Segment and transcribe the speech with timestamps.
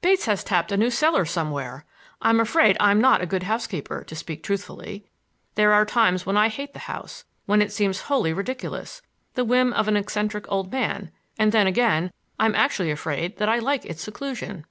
[0.00, 1.84] Bates has tapped a new cellar somewhere.
[2.20, 5.06] I'm afraid I'm not a good housekeeper, to speak truthfully.
[5.56, 9.02] There are times when I hate the house; when it seems wholly ridiculous,
[9.34, 13.58] the whim of an eccentric old man; and then again I'm actually afraid that I
[13.58, 14.66] like its seclusion."